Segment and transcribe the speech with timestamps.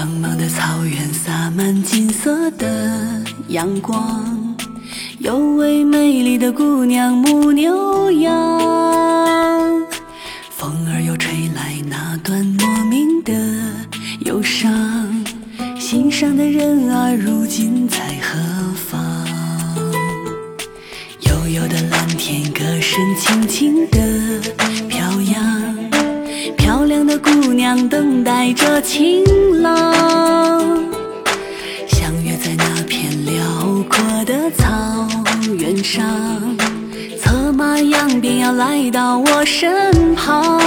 [0.00, 4.56] 茫茫的草原洒满金色的阳光，
[5.18, 8.58] 有位美丽的姑娘牧牛羊。
[10.48, 13.34] 风儿又吹来那段莫名的
[14.20, 14.72] 忧伤，
[15.78, 18.38] 心上的人儿如今在何
[18.72, 19.04] 方？
[21.28, 24.00] 悠悠的蓝天，歌声轻轻的
[24.88, 25.69] 飘扬，
[27.60, 29.22] 娘等待着情
[29.60, 29.94] 郎。
[31.86, 33.34] 相约在那片辽
[33.86, 35.06] 阔的草
[35.58, 36.02] 原上，
[37.20, 40.58] 策马扬鞭要来到我身旁，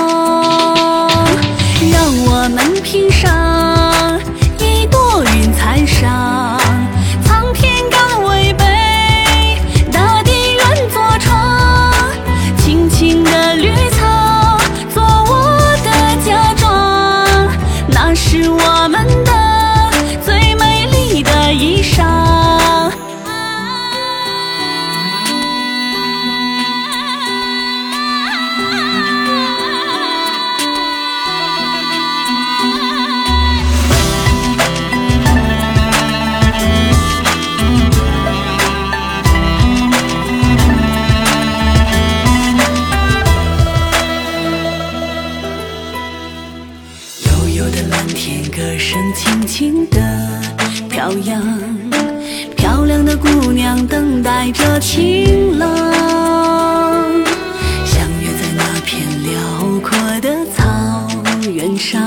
[47.53, 49.99] 悠悠的蓝天，歌声轻轻的
[50.89, 51.39] 飘扬，
[52.55, 55.69] 漂亮的姑娘等待着情郎。
[57.85, 59.31] 相约在那片辽
[59.81, 61.07] 阔的草
[61.47, 62.01] 原上，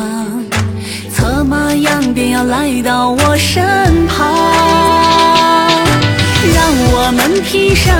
[1.15, 3.65] 策马扬鞭要来到我身
[4.09, 4.27] 旁，
[6.55, 7.95] 让我们披上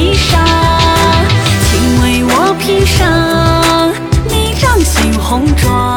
[0.00, 0.38] 衣裳。
[1.66, 3.92] 请为我披上
[4.26, 5.89] 你掌心红妆，